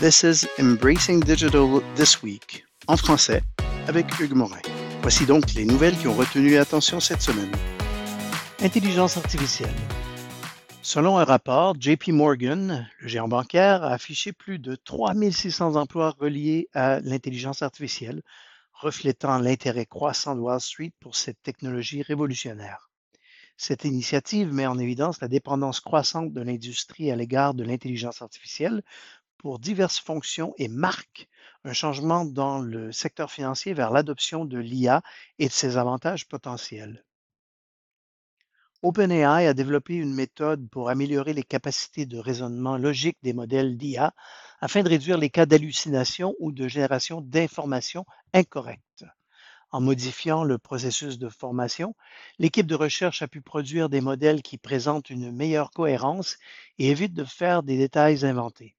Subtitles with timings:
[0.00, 3.42] This is Embracing Digital This Week, en français,
[3.86, 4.60] avec Hugues Morin.
[5.02, 7.52] Voici donc les nouvelles qui ont retenu l'attention cette semaine.
[8.60, 9.74] Intelligence artificielle.
[10.82, 16.68] Selon un rapport, JP Morgan, le géant bancaire, a affiché plus de 3600 emplois reliés
[16.74, 18.22] à l'intelligence artificielle,
[18.72, 22.90] reflétant l'intérêt croissant de Wall Street pour cette technologie révolutionnaire.
[23.56, 28.82] Cette initiative met en évidence la dépendance croissante de l'industrie à l'égard de l'intelligence artificielle
[29.44, 31.28] pour diverses fonctions et marque
[31.64, 35.02] un changement dans le secteur financier vers l'adoption de l'IA
[35.38, 37.04] et de ses avantages potentiels.
[38.80, 44.14] OpenAI a développé une méthode pour améliorer les capacités de raisonnement logique des modèles d'IA
[44.62, 49.04] afin de réduire les cas d'hallucination ou de génération d'informations incorrectes.
[49.72, 51.94] En modifiant le processus de formation,
[52.38, 56.38] l'équipe de recherche a pu produire des modèles qui présentent une meilleure cohérence
[56.78, 58.74] et évitent de faire des détails inventés.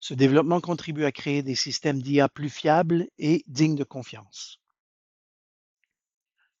[0.00, 4.60] Ce développement contribue à créer des systèmes d'IA plus fiables et dignes de confiance.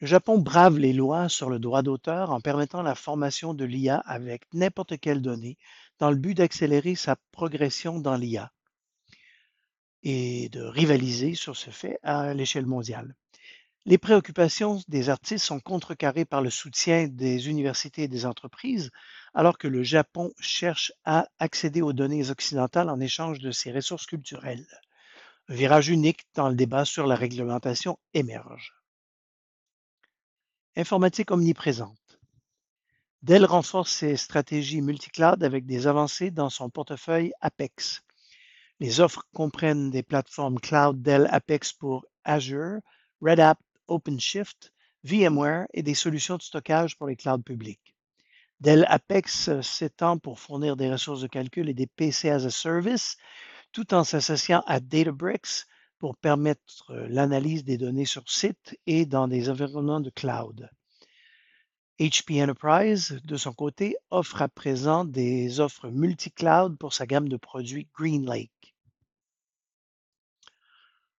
[0.00, 3.98] Le Japon brave les lois sur le droit d'auteur en permettant la formation de l'IA
[3.98, 5.58] avec n'importe quelle donnée
[5.98, 8.52] dans le but d'accélérer sa progression dans l'IA
[10.02, 13.14] et de rivaliser sur ce fait à l'échelle mondiale.
[13.84, 18.90] Les préoccupations des artistes sont contrecarrées par le soutien des universités et des entreprises,
[19.34, 24.06] alors que le Japon cherche à accéder aux données occidentales en échange de ses ressources
[24.06, 24.68] culturelles.
[25.48, 28.72] Un virage unique dans le débat sur la réglementation émerge.
[30.76, 31.98] Informatique omniprésente.
[33.22, 38.02] Dell renforce ses stratégies multicloud avec des avancées dans son portefeuille Apex.
[38.78, 42.78] Les offres comprennent des plateformes cloud Dell Apex pour Azure,
[43.20, 43.58] Red Hat
[43.92, 44.72] OpenShift,
[45.04, 47.94] VMware et des solutions de stockage pour les clouds publics.
[48.60, 52.50] Dell Apex euh, s'étend pour fournir des ressources de calcul et des PC as a
[52.50, 53.16] service,
[53.72, 55.66] tout en s'associant à Databricks
[55.98, 60.70] pour permettre euh, l'analyse des données sur site et dans des environnements de cloud.
[61.98, 67.36] HP Enterprise, de son côté, offre à présent des offres multi-cloud pour sa gamme de
[67.36, 68.50] produits GreenLake.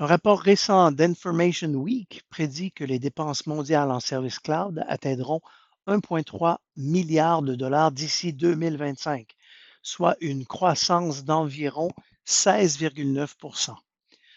[0.00, 5.40] Un rapport récent d'Information Week prédit que les dépenses mondiales en services cloud atteindront
[5.86, 9.36] 1,3 milliard de dollars d'ici 2025,
[9.82, 11.90] soit une croissance d'environ
[12.26, 13.76] 16,9%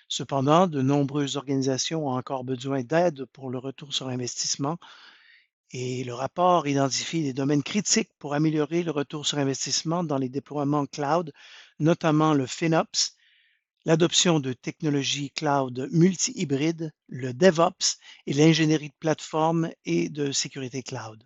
[0.08, 4.78] Cependant, de nombreuses organisations ont encore besoin d'aide pour le retour sur investissement
[5.72, 10.30] et le rapport identifie des domaines critiques pour améliorer le retour sur investissement dans les
[10.30, 11.34] déploiements cloud,
[11.80, 13.17] notamment le FinOps,
[13.88, 21.24] l'adoption de technologies cloud multi-hybrides, le DevOps et l'ingénierie de plateforme et de sécurité cloud.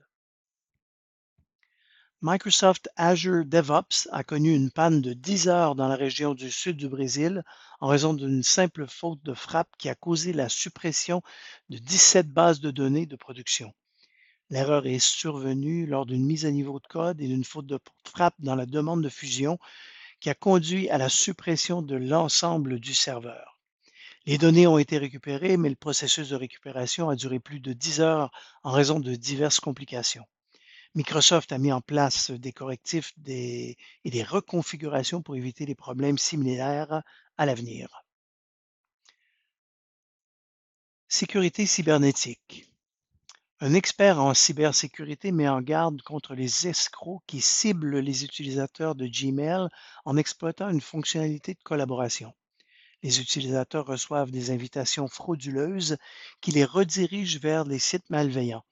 [2.21, 6.77] Microsoft Azure DevOps a connu une panne de 10 heures dans la région du sud
[6.77, 7.43] du Brésil
[7.79, 11.23] en raison d'une simple faute de frappe qui a causé la suppression
[11.69, 13.73] de 17 bases de données de production.
[14.51, 18.35] L'erreur est survenue lors d'une mise à niveau de code et d'une faute de frappe
[18.37, 19.57] dans la demande de fusion
[20.21, 23.59] qui a conduit à la suppression de l'ensemble du serveur.
[24.27, 28.01] Les données ont été récupérées, mais le processus de récupération a duré plus de 10
[28.01, 28.31] heures
[28.63, 30.25] en raison de diverses complications.
[30.93, 37.01] Microsoft a mis en place des correctifs et des reconfigurations pour éviter des problèmes similaires
[37.37, 38.03] à l'avenir.
[41.07, 42.70] Sécurité cybernétique.
[43.63, 49.05] Un expert en cybersécurité met en garde contre les escrocs qui ciblent les utilisateurs de
[49.05, 49.67] Gmail
[50.03, 52.33] en exploitant une fonctionnalité de collaboration.
[53.03, 55.97] Les utilisateurs reçoivent des invitations frauduleuses
[56.41, 58.65] qui les redirigent vers les sites malveillants.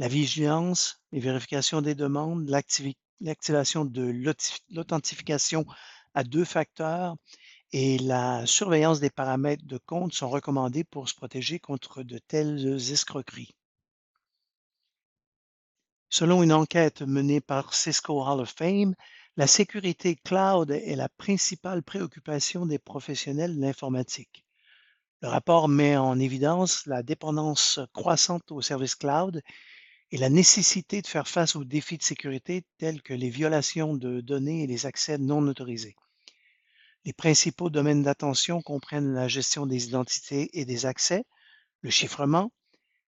[0.00, 2.50] La vigilance, les vérifications des demandes,
[3.20, 4.02] l'activation de
[4.70, 5.64] l'authentification
[6.14, 7.14] à deux facteurs
[7.70, 12.90] et la surveillance des paramètres de compte sont recommandés pour se protéger contre de telles
[12.90, 13.54] escroqueries.
[16.14, 18.94] Selon une enquête menée par Cisco Hall of Fame,
[19.38, 24.44] la sécurité cloud est la principale préoccupation des professionnels de l'informatique.
[25.22, 29.40] Le rapport met en évidence la dépendance croissante aux services cloud
[30.10, 34.20] et la nécessité de faire face aux défis de sécurité tels que les violations de
[34.20, 35.96] données et les accès non autorisés.
[37.06, 41.24] Les principaux domaines d'attention comprennent la gestion des identités et des accès,
[41.80, 42.52] le chiffrement,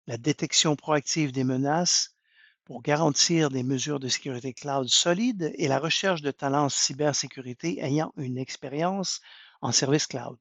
[0.06, 2.13] la détection proactive des menaces,
[2.64, 7.82] pour garantir des mesures de sécurité cloud solides et la recherche de talents en cybersécurité
[7.84, 9.20] ayant une expérience
[9.60, 10.38] en service cloud.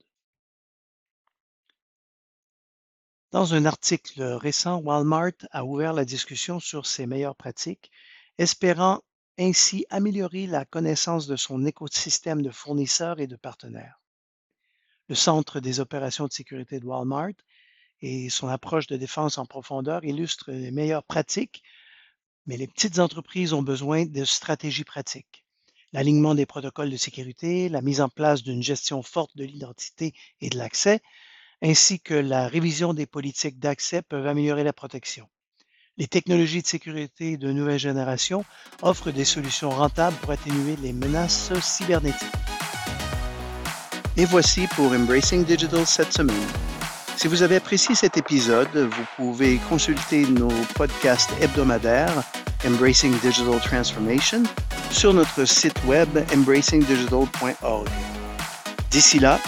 [3.31, 7.91] Dans un article récent, Walmart a ouvert la discussion sur ses meilleures pratiques,
[8.37, 9.01] espérant
[9.39, 13.99] ainsi améliorer la connaissance de son écosystème de fournisseurs et de partenaires.
[15.09, 17.33] Le Centre des opérations de sécurité de Walmart
[18.01, 21.63] et son approche de défense en profondeur illustrent les meilleures pratiques,
[22.45, 25.44] mais les petites entreprises ont besoin de stratégies pratiques.
[25.94, 30.50] L'alignement des protocoles de sécurité, la mise en place d'une gestion forte de l'identité et
[30.50, 31.01] de l'accès,
[31.62, 35.28] ainsi que la révision des politiques d'accès peuvent améliorer la protection.
[35.98, 38.44] Les technologies de sécurité de nouvelle génération
[38.81, 42.28] offrent des solutions rentables pour atténuer les menaces cybernétiques.
[44.18, 46.72] Et voici pour Embracing Digital cette semaine.
[47.15, 52.24] Si vous avez apprécié cet épisode, vous pouvez consulter nos podcasts hebdomadaires
[52.65, 54.44] Embracing Digital Transformation
[54.92, 57.88] sur notre site web embracingdigital.org.
[58.89, 59.39] D'ici là,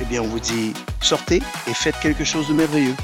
[0.00, 2.96] eh bien, on vous dit sortez et faites quelque chose de merveilleux.